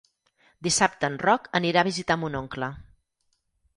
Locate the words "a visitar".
1.85-2.19